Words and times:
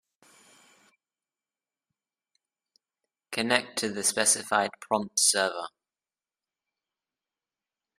Connect 3.31 3.77
to 3.77 3.89
the 3.89 4.01
specified 4.03 4.71
prompt 4.79 5.19
server. 5.19 5.67